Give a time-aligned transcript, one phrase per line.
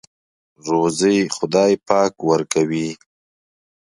[0.67, 2.89] روزۍ خدای پاک ورکوي.